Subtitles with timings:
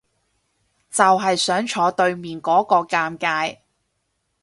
[0.89, 3.57] 就係想坐對面嗰個尷尬